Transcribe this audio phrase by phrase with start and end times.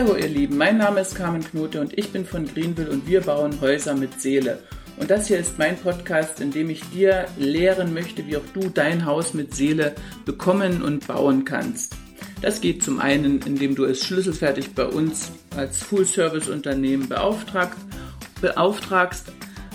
[0.00, 3.20] Hallo ihr Lieben, mein Name ist Carmen Knote und ich bin von Greenville und wir
[3.20, 4.58] bauen Häuser mit Seele.
[4.96, 8.70] Und das hier ist mein Podcast, in dem ich dir lehren möchte, wie auch du
[8.70, 9.94] dein Haus mit Seele
[10.24, 11.96] bekommen und bauen kannst.
[12.40, 17.76] Das geht zum einen, indem du es schlüsselfertig bei uns als Full-Service-Unternehmen beauftragst.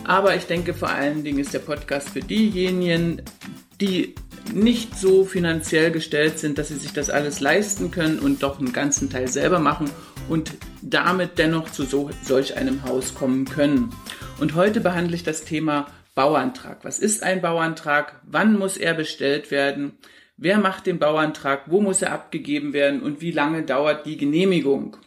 [0.06, 3.22] Aber ich denke vor allen Dingen ist der Podcast für diejenigen,
[3.80, 4.16] die
[4.54, 8.74] nicht so finanziell gestellt sind, dass sie sich das alles leisten können und doch einen
[8.74, 9.90] ganzen Teil selber machen
[10.30, 13.92] und damit dennoch zu so, solch einem Haus kommen können.
[14.40, 16.84] Und heute behandle ich das Thema Bauantrag.
[16.84, 18.22] Was ist ein Bauantrag?
[18.24, 19.94] Wann muss er bestellt werden?
[20.38, 21.64] Wer macht den Bauantrag?
[21.68, 23.02] Wo muss er abgegeben werden?
[23.02, 24.98] Und wie lange dauert die Genehmigung?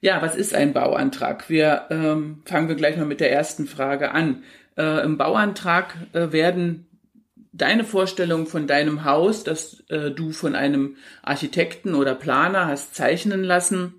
[0.00, 1.50] Ja, was ist ein Bauantrag?
[1.50, 4.44] Wir ähm, fangen wir gleich mal mit der ersten Frage an.
[4.76, 6.86] Äh, Im Bauantrag äh, werden
[7.52, 13.42] deine Vorstellung von deinem Haus, das äh, du von einem Architekten oder Planer hast zeichnen
[13.42, 13.94] lassen,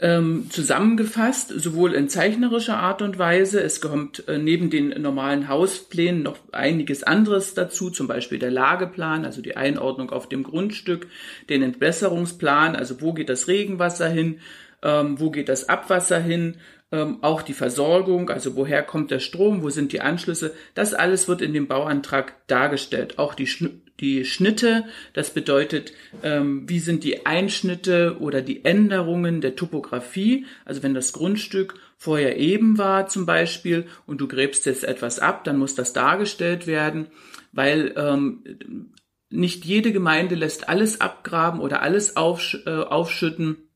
[0.00, 3.60] ähm, zusammengefasst, sowohl in zeichnerischer Art und Weise.
[3.60, 9.24] Es kommt äh, neben den normalen Hausplänen noch einiges anderes dazu, zum Beispiel der Lageplan,
[9.24, 11.08] also die Einordnung auf dem Grundstück,
[11.48, 14.40] den Entwässerungsplan, also wo geht das Regenwasser hin,
[14.82, 16.56] ähm, wo geht das Abwasser hin,
[16.90, 21.28] ähm, auch die Versorgung, also woher kommt der Strom, wo sind die Anschlüsse, das alles
[21.28, 23.18] wird in dem Bauantrag dargestellt.
[23.18, 29.40] Auch die, Schn die Schnitte, das bedeutet, ähm, wie sind die Einschnitte oder die Änderungen
[29.40, 34.84] der Topografie, also wenn das Grundstück vorher eben war zum Beispiel und du gräbst jetzt
[34.84, 37.08] etwas ab, dann muss das dargestellt werden,
[37.52, 38.92] weil ähm,
[39.30, 43.67] nicht jede Gemeinde lässt alles abgraben oder alles aufsch äh, aufschütten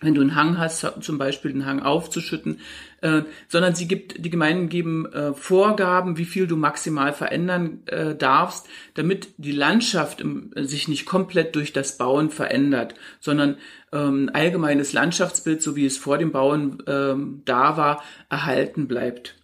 [0.00, 2.60] wenn du einen Hang hast, zum Beispiel den Hang aufzuschütten,
[3.00, 8.14] äh, sondern sie gibt, die Gemeinden geben äh, Vorgaben, wie viel du maximal verändern äh,
[8.14, 13.56] darfst, damit die Landschaft im, sich nicht komplett durch das Bauen verändert, sondern
[13.92, 19.36] ähm, allgemeines Landschaftsbild, so wie es vor dem Bauen ähm, da war, erhalten bleibt.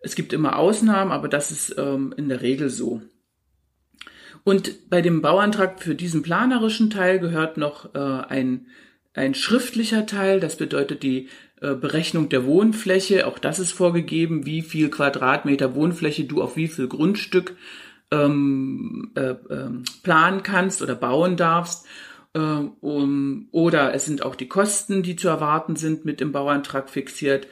[0.00, 3.02] Es gibt immer Ausnahmen, aber das ist ähm, in der Regel so.
[4.44, 8.66] Und bei dem Bauantrag für diesen planerischen Teil gehört noch ein
[9.14, 11.28] ein schriftlicher Teil, das bedeutet die
[11.60, 16.68] äh, Berechnung der Wohnfläche, auch das ist vorgegeben, wie viel Quadratmeter Wohnfläche du auf wie
[16.68, 17.56] viel Grundstück
[18.10, 19.70] ähm, äh, äh,
[20.02, 21.86] planen kannst oder bauen darfst.
[22.34, 26.90] Äh, um, oder es sind auch die Kosten, die zu erwarten sind, mit im Bauantrag
[26.90, 27.48] fixiert.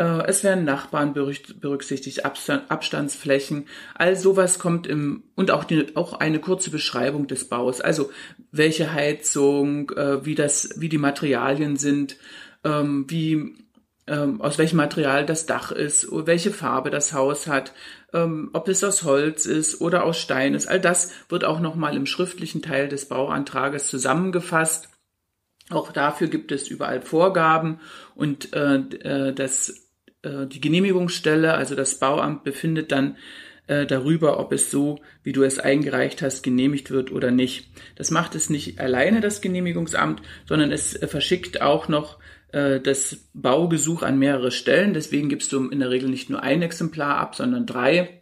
[0.00, 6.38] Äh, es werden Nachbarn berücksichtigt, Abstandsflächen, all sowas kommt im, und auch, die, auch eine
[6.38, 8.10] kurze Beschreibung des Baus, also
[8.50, 12.16] welche Heizung, äh, wie das, wie die Materialien sind,
[12.64, 13.56] ähm, wie,
[14.06, 17.74] ähm, aus welchem Material das Dach ist, welche Farbe das Haus hat,
[18.14, 20.66] ähm, ob es aus Holz ist oder aus Stein ist.
[20.66, 24.88] All das wird auch nochmal im schriftlichen Teil des Bauantrages zusammengefasst.
[25.68, 27.80] Auch dafür gibt es überall Vorgaben
[28.14, 29.89] und äh, äh das
[30.22, 33.16] äh, die Genehmigungsstelle, also das Bauamt, befindet dann
[33.66, 37.70] äh, darüber, ob es so, wie du es eingereicht hast, genehmigt wird oder nicht.
[37.96, 42.18] Das macht es nicht alleine, das Genehmigungsamt, sondern es äh, verschickt auch noch
[42.52, 44.92] das Baugesuch an mehrere Stellen.
[44.92, 48.20] Deswegen gibst du in der Regel nicht nur ein Exemplar ab, sondern drei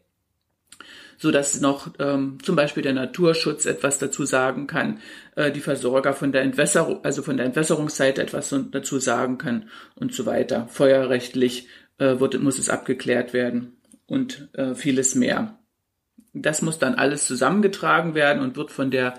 [1.18, 5.00] so dass noch ähm, zum Beispiel der Naturschutz etwas dazu sagen kann,
[5.34, 10.14] äh, die Versorger von der Entwässerung, also von der Entwässerungsseite etwas dazu sagen kann und
[10.14, 10.68] so weiter.
[10.68, 11.66] Feuerrechtlich
[11.98, 13.76] äh, wird, muss es abgeklärt werden
[14.06, 15.58] und äh, vieles mehr.
[16.32, 19.14] Das muss dann alles zusammengetragen werden und wird von der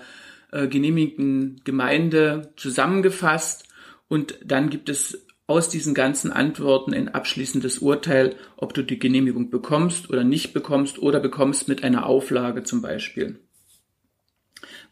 [0.52, 3.68] äh, genehmigten Gemeinde zusammengefasst
[4.08, 9.50] und dann gibt es aus diesen ganzen Antworten ein abschließendes Urteil, ob du die Genehmigung
[9.50, 13.40] bekommst oder nicht bekommst oder bekommst mit einer Auflage zum Beispiel.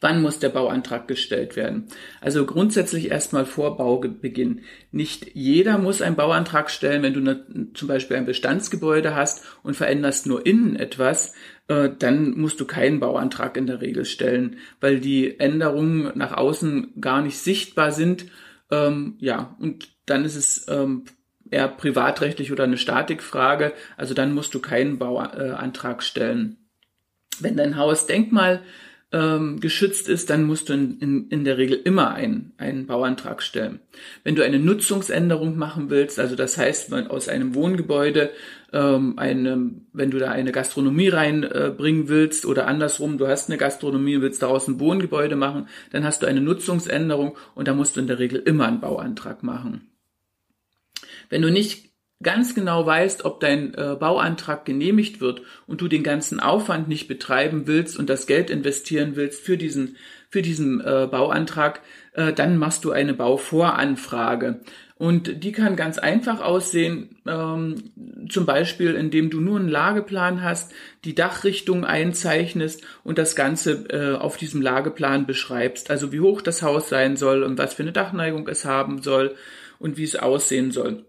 [0.01, 1.89] Wann muss der Bauantrag gestellt werden?
[2.21, 4.63] Also grundsätzlich erstmal vor Baubeginn.
[4.93, 9.75] Nicht jeder muss einen Bauantrag stellen, wenn du ne, zum Beispiel ein Bestandsgebäude hast und
[9.75, 11.35] veränderst nur innen etwas,
[11.69, 17.01] äh, dann musst du keinen Bauantrag in der Regel stellen, weil die Änderungen nach außen
[17.01, 18.27] gar nicht sichtbar sind.
[18.71, 21.05] Ähm, ja, und dann ist es ähm,
[21.51, 23.73] eher privatrechtlich oder eine Statikfrage.
[23.97, 26.57] Also dann musst du keinen Bauantrag stellen.
[27.41, 28.63] Wenn dein Haus Denkmal
[29.11, 33.43] ähm, geschützt ist, dann musst du in, in, in der Regel immer einen, einen Bauantrag
[33.43, 33.81] stellen.
[34.23, 38.31] Wenn du eine Nutzungsänderung machen willst, also das heißt, aus einem Wohngebäude
[38.73, 43.57] ähm, eine, wenn du da eine Gastronomie reinbringen äh, willst oder andersrum, du hast eine
[43.57, 48.01] Gastronomie, willst daraus ein Wohngebäude machen, dann hast du eine Nutzungsänderung und da musst du
[48.01, 49.89] in der Regel immer einen Bauantrag machen.
[51.31, 51.88] Wenn du nicht
[52.23, 57.09] ganz genau weißt, ob dein äh, Bauantrag genehmigt wird und du den ganzen Aufwand nicht
[57.09, 59.97] betreiben willst und das Geld investieren willst für diesen
[60.31, 61.81] für diesen äh, Bauantrag,
[62.13, 64.61] äh, dann machst du eine Bauvoranfrage.
[64.97, 67.93] Und die kann ganz einfach aussehen, ähm,
[68.29, 70.73] zum Beispiel indem du nur einen Lageplan hast,
[71.05, 75.91] die Dachrichtung einzeichnest und das Ganze äh, auf diesem Lageplan beschreibst.
[75.91, 79.37] Also wie hoch das Haus sein soll und was für eine Dachneigung es haben soll
[79.79, 81.05] und wie es aussehen soll.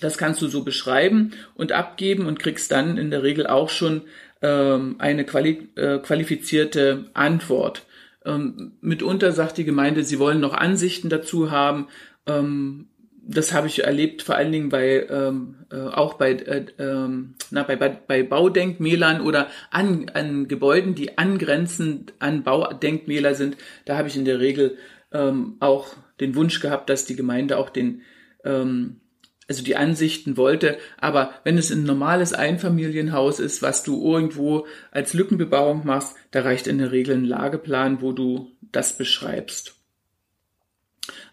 [0.00, 4.02] Das kannst du so beschreiben und abgeben und kriegst dann in der Regel auch schon
[4.42, 7.86] ähm, eine quali äh, qualifizierte Antwort.
[8.24, 11.88] Ähm, mitunter sagt die Gemeinde, sie wollen noch Ansichten dazu haben.
[12.26, 12.86] Ähm,
[13.22, 17.62] das habe ich erlebt, vor allen Dingen bei ähm, äh, auch bei, äh, ähm, na,
[17.62, 23.56] bei, bei, Baudenkmälern oder an, an Gebäuden, die angrenzend an Baudenkmäler sind.
[23.84, 24.78] Da habe ich in der Regel
[25.12, 28.02] ähm, auch den Wunsch gehabt, dass die Gemeinde auch den
[28.44, 29.00] ähm,
[29.50, 30.78] also die Ansichten wollte.
[30.98, 36.68] Aber wenn es ein normales Einfamilienhaus ist, was du irgendwo als Lückenbebauung machst, da reicht
[36.68, 39.74] in der Regel ein Lageplan, wo du das beschreibst.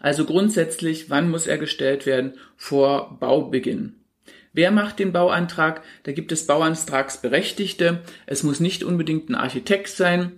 [0.00, 2.32] Also grundsätzlich, wann muss er gestellt werden?
[2.56, 3.94] Vor Baubeginn.
[4.52, 5.84] Wer macht den Bauantrag?
[6.02, 8.02] Da gibt es Bauantragsberechtigte.
[8.26, 10.32] Es muss nicht unbedingt ein Architekt sein.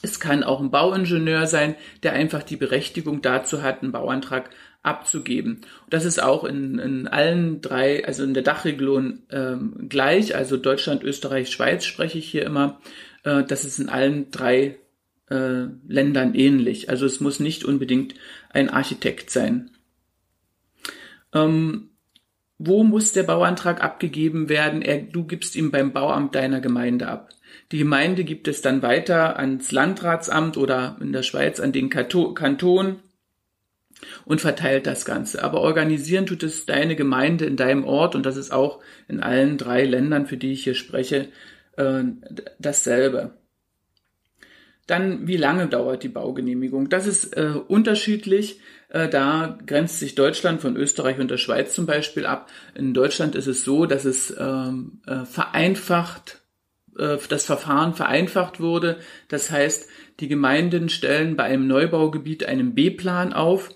[0.00, 4.48] Es kann auch ein Bauingenieur sein, der einfach die Berechtigung dazu hat, einen Bauantrag
[4.86, 5.62] abzugeben.
[5.90, 11.02] Das ist auch in, in allen drei, also in der Dachregion ähm, gleich, also Deutschland,
[11.02, 12.80] Österreich, Schweiz spreche ich hier immer.
[13.24, 14.76] Äh, das ist in allen drei
[15.28, 16.88] äh, Ländern ähnlich.
[16.88, 18.14] Also es muss nicht unbedingt
[18.50, 19.70] ein Architekt sein.
[21.34, 21.90] Ähm,
[22.58, 24.80] wo muss der Bauantrag abgegeben werden?
[24.80, 27.30] Er, du gibst ihn beim Bauamt deiner Gemeinde ab.
[27.72, 33.00] Die Gemeinde gibt es dann weiter ans Landratsamt oder in der Schweiz an den Kanton
[34.24, 35.42] und verteilt das Ganze.
[35.42, 39.58] Aber organisieren tut es deine Gemeinde in deinem Ort und das ist auch in allen
[39.58, 41.28] drei Ländern, für die ich hier spreche,
[41.76, 42.04] äh,
[42.58, 43.34] dasselbe.
[44.86, 46.88] Dann, wie lange dauert die Baugenehmigung?
[46.88, 48.60] Das ist äh, unterschiedlich.
[48.88, 52.48] Äh, da grenzt sich Deutschland von Österreich und der Schweiz zum Beispiel ab.
[52.74, 56.40] In Deutschland ist es so, dass es ähm, äh, vereinfacht,
[56.96, 58.98] äh, das Verfahren vereinfacht wurde.
[59.26, 59.88] Das heißt,
[60.20, 63.70] die Gemeinden stellen bei einem Neubaugebiet einen B-Plan auf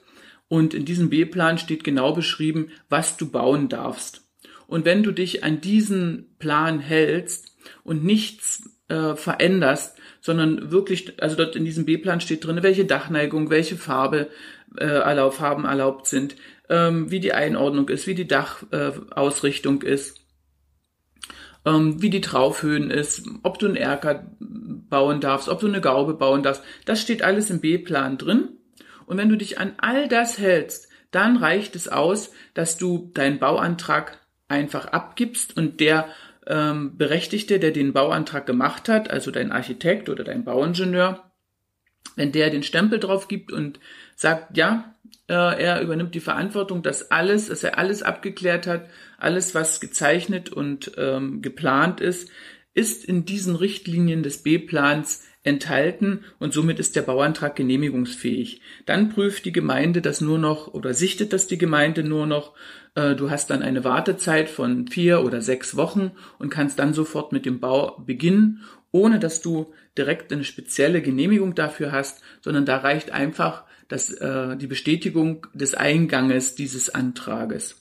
[0.51, 4.23] und in diesem B-Plan steht genau beschrieben, was du bauen darfst.
[4.67, 7.55] Und wenn du dich an diesen Plan hältst
[7.85, 13.49] und nichts äh, veränderst, sondern wirklich, also dort in diesem B-Plan steht drin, welche Dachneigung,
[13.49, 14.29] welche Farbe
[14.77, 16.35] äh, erlaubt, Farben erlaubt sind,
[16.69, 20.21] ähm, wie die Einordnung ist, wie die Dachausrichtung äh, ist,
[21.65, 26.15] ähm, wie die Traufhöhen ist, ob du einen Erker bauen darfst, ob du eine Gaube
[26.15, 26.65] bauen darfst.
[26.87, 28.60] Das steht alles im B-Plan drin.
[29.11, 33.41] Und wenn du dich an all das hältst, dann reicht es aus, dass du deinen
[33.41, 36.07] Bauantrag einfach abgibst und der
[36.47, 41.29] ähm, Berechtigte, der den Bauantrag gemacht hat, also dein Architekt oder dein Bauingenieur,
[42.15, 43.81] wenn der den Stempel drauf gibt und
[44.15, 44.95] sagt, ja,
[45.29, 50.51] äh, er übernimmt die Verantwortung, dass alles, dass er alles abgeklärt hat, alles, was gezeichnet
[50.51, 52.31] und ähm, geplant ist,
[52.75, 58.61] ist in diesen Richtlinien des B-Plans enthalten und somit ist der Bauantrag genehmigungsfähig.
[58.85, 62.55] Dann prüft die Gemeinde das nur noch oder sichtet das die Gemeinde nur noch.
[62.95, 67.33] Äh, du hast dann eine Wartezeit von vier oder sechs Wochen und kannst dann sofort
[67.33, 72.79] mit dem Bau beginnen, ohne dass du direkt eine spezielle Genehmigung dafür hast, sondern da
[72.79, 77.77] reicht einfach das, äh, die Bestätigung des Einganges dieses Antrages.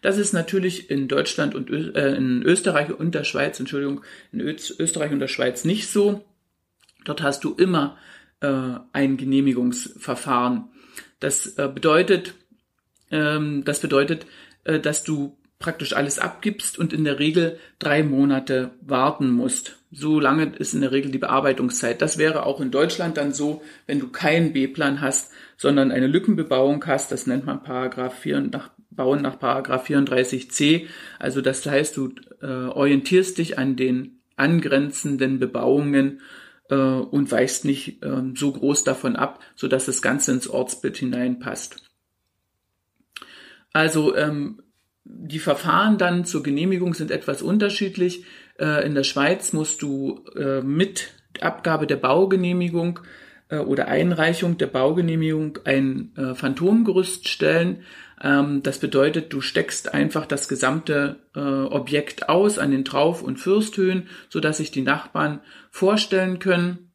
[0.00, 4.02] Das ist natürlich in Deutschland und äh, in Österreich und der Schweiz, Entschuldigung,
[4.32, 6.24] in Österreich und der Schweiz nicht so.
[7.04, 7.96] Dort hast du immer
[8.40, 10.64] äh, ein Genehmigungsverfahren.
[11.18, 12.34] Das äh, bedeutet,
[13.10, 14.26] ähm, das bedeutet,
[14.64, 19.76] äh, dass du praktisch alles abgibst und in der Regel drei Monate warten musst.
[19.92, 22.00] So lange ist in der Regel die Bearbeitungszeit.
[22.00, 26.86] Das wäre auch in Deutschland dann so, wenn du keinen B-Plan hast, sondern eine Lückenbebauung
[26.86, 27.12] hast.
[27.12, 30.86] Das nennt man Paragraph 4 nach Bauen nach Paragraph 34c.
[31.18, 36.20] Also das heißt, du äh, orientierst dich an den angrenzenden Bebauungen
[36.70, 40.96] äh, und weichst nicht äh, so groß davon ab, so dass das Ganze ins Ortsbild
[40.96, 41.82] hineinpasst.
[43.72, 44.62] Also ähm,
[45.04, 48.24] die Verfahren dann zur Genehmigung sind etwas unterschiedlich.
[48.58, 53.00] Äh, in der Schweiz musst du äh, mit Abgabe der Baugenehmigung
[53.48, 57.82] äh, oder Einreichung der Baugenehmigung ein äh, Phantomgerüst stellen.
[58.22, 63.38] Ähm, das bedeutet, du steckst einfach das gesamte äh, Objekt aus an den Trauf- und
[63.38, 66.92] Fürsthöhen, so dass sich die Nachbarn vorstellen können,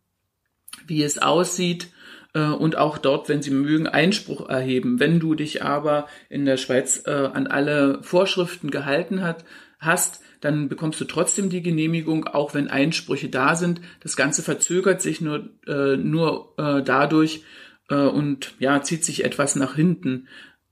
[0.88, 1.88] wie es aussieht
[2.34, 5.00] äh, und auch dort, wenn sie mögen, Einspruch erheben.
[5.00, 9.46] Wenn du dich aber in der Schweiz äh, an alle Vorschriften gehalten hat,
[9.80, 13.82] hast, dann bekommst du trotzdem die Genehmigung, auch wenn Einsprüche da sind.
[14.02, 17.44] Das Ganze verzögert sich nur, äh, nur äh, dadurch,
[17.90, 20.28] äh, und ja, zieht sich etwas nach hinten.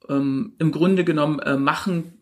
[0.10, 2.14] Ähm, Im Grunde genommen äh, machen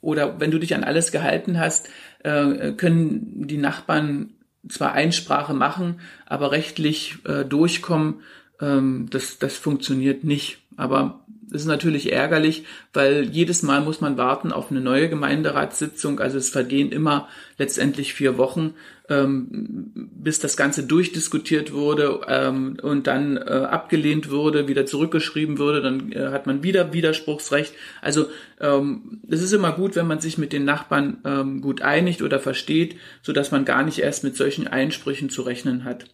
[0.00, 1.88] oder wenn du dich an alles gehalten hast,
[2.22, 4.30] äh, können die Nachbarn
[4.68, 8.22] zwar Einsprache machen, aber rechtlich äh, durchkommen,
[8.60, 10.58] ähm, das, das funktioniert nicht.
[10.76, 16.20] Aber es ist natürlich ärgerlich, weil jedes Mal muss man warten auf eine neue Gemeinderatssitzung.
[16.20, 17.28] Also es vergehen immer
[17.58, 18.74] letztendlich vier Wochen,
[19.10, 25.82] ähm, bis das Ganze durchdiskutiert wurde ähm, und dann äh, abgelehnt wurde, wieder zurückgeschrieben wurde.
[25.82, 27.74] Dann äh, hat man wieder Widerspruchsrecht.
[28.00, 28.26] Also
[28.60, 32.38] ähm, es ist immer gut, wenn man sich mit den Nachbarn ähm, gut einigt oder
[32.38, 36.06] versteht, so dass man gar nicht erst mit solchen Einsprüchen zu rechnen hat.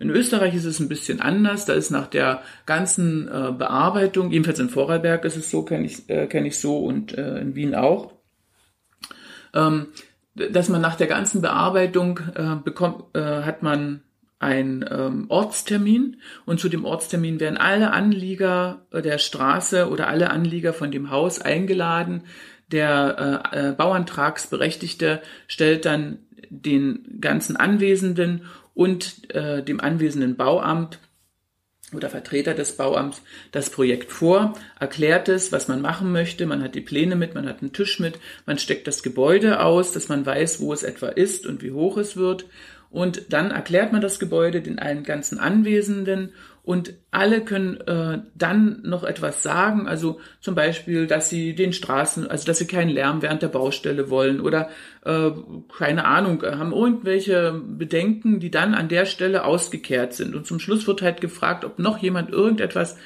[0.00, 1.64] In Österreich ist es ein bisschen anders.
[1.64, 6.10] Da ist nach der ganzen äh, Bearbeitung, jedenfalls in Vorarlberg ist es so, kenne ich,
[6.10, 8.14] äh, kenn ich so und äh, in Wien auch,
[9.54, 9.88] ähm,
[10.34, 14.02] dass man nach der ganzen Bearbeitung äh, bekommt, äh, hat man
[14.38, 20.72] einen ähm, Ortstermin und zu dem Ortstermin werden alle Anlieger der Straße oder alle Anlieger
[20.72, 22.24] von dem Haus eingeladen.
[22.72, 26.18] Der äh, äh, Bauantragsberechtigte stellt dann
[26.50, 28.42] den ganzen Anwesenden
[28.74, 30.98] und äh, dem anwesenden Bauamt
[31.94, 36.74] oder Vertreter des Bauamts das Projekt vor, erklärt es, was man machen möchte, man hat
[36.74, 40.24] die Pläne mit, man hat einen Tisch mit, man steckt das Gebäude aus, dass man
[40.24, 42.46] weiß, wo es etwa ist und wie hoch es wird
[42.92, 46.32] und dann erklärt man das Gebäude den allen ganzen Anwesenden
[46.62, 52.30] und alle können äh, dann noch etwas sagen, also zum Beispiel, dass sie den Straßen,
[52.30, 54.68] also dass sie keinen Lärm während der Baustelle wollen oder
[55.04, 55.30] äh,
[55.76, 60.36] keine Ahnung, haben irgendwelche Bedenken, die dann an der Stelle ausgekehrt sind.
[60.36, 62.96] Und zum Schluss wird halt gefragt, ob noch jemand irgendetwas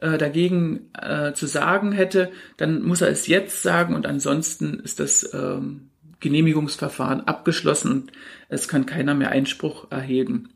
[0.00, 5.00] äh, dagegen äh, zu sagen hätte, dann muss er es jetzt sagen und ansonsten ist
[5.00, 5.90] das ähm,
[6.22, 8.12] Genehmigungsverfahren abgeschlossen und
[8.48, 10.54] es kann keiner mehr Einspruch erheben.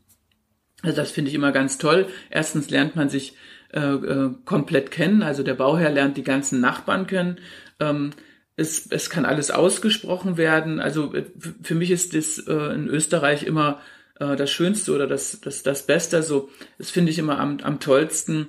[0.81, 2.07] Also das finde ich immer ganz toll.
[2.29, 3.35] Erstens lernt man sich
[3.73, 7.39] äh, äh, komplett kennen, also der Bauherr lernt die ganzen Nachbarn kennen.
[7.79, 8.11] Ähm,
[8.55, 10.79] es, es kann alles ausgesprochen werden.
[10.79, 11.25] Also äh,
[11.61, 13.81] für mich ist das äh, in Österreich immer
[14.19, 16.23] äh, das Schönste oder das, das, das Beste.
[16.23, 18.47] So, das finde ich immer am, am tollsten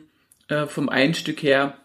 [0.49, 1.79] äh, vom Einstück her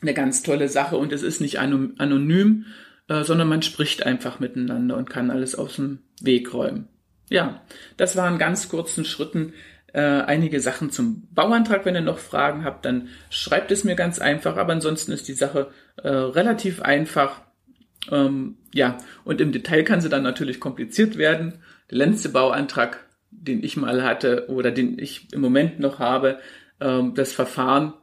[0.00, 2.66] eine ganz tolle Sache und es ist nicht anonym,
[3.08, 6.88] äh, sondern man spricht einfach miteinander und kann alles aus dem Weg räumen.
[7.30, 7.62] Ja,
[7.96, 9.52] das waren ganz kurzen Schritten
[9.92, 11.84] äh, einige Sachen zum Bauantrag.
[11.84, 14.56] Wenn ihr noch Fragen habt, dann schreibt es mir ganz einfach.
[14.56, 17.42] Aber ansonsten ist die Sache äh, relativ einfach.
[18.10, 21.62] Ähm, ja, und im Detail kann sie dann natürlich kompliziert werden.
[21.90, 26.38] Der letzte Bauantrag, den ich mal hatte oder den ich im Moment noch habe,
[26.80, 27.94] ähm, das Verfahren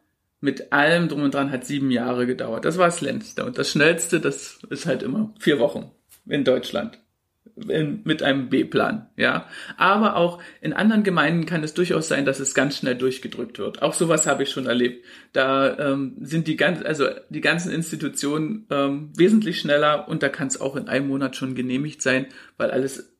[0.45, 2.63] mit allem drum und dran hat sieben Jahre gedauert.
[2.63, 3.43] Das war das längste.
[3.43, 5.91] Und das schnellste, das ist halt immer vier Wochen
[6.27, 6.99] in Deutschland
[7.69, 9.47] in, mit einem B-Plan, ja.
[9.77, 13.81] Aber auch in anderen Gemeinden kann es durchaus sein, dass es ganz schnell durchgedrückt wird.
[13.81, 15.05] Auch sowas habe ich schon erlebt.
[15.33, 20.47] Da ähm, sind die ganz, also die ganzen Institutionen ähm, wesentlich schneller und da kann
[20.47, 23.13] es auch in einem Monat schon genehmigt sein, weil alles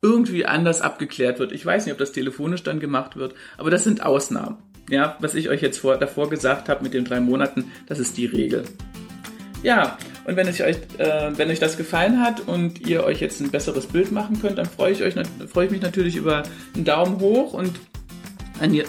[0.00, 1.52] irgendwie anders abgeklärt wird.
[1.52, 4.58] Ich weiß nicht, ob das telefonisch dann gemacht wird, aber das sind Ausnahmen.
[4.90, 8.16] Ja, was ich euch jetzt vor, davor gesagt habe mit den drei Monaten, das ist
[8.16, 8.64] die Regel.
[9.62, 10.76] Ja, und wenn, euch, äh,
[11.36, 14.66] wenn euch das gefallen hat und ihr euch jetzt ein besseres Bild machen könnt, dann
[14.66, 16.42] freue ich, euch, ich mich natürlich über
[16.74, 17.72] einen Daumen hoch und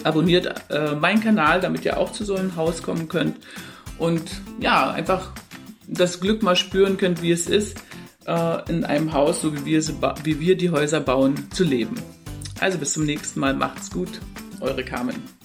[0.04, 3.36] abonniert äh, meinen Kanal, damit ihr auch zu so einem Haus kommen könnt
[3.98, 4.22] und
[4.60, 5.32] ja, einfach
[5.86, 7.78] das Glück mal spüren könnt, wie es ist,
[8.26, 9.82] äh, in einem Haus, so wie wir,
[10.24, 11.96] wie wir die Häuser bauen, zu leben.
[12.60, 14.20] Also bis zum nächsten Mal, macht's gut,
[14.60, 15.43] eure Carmen.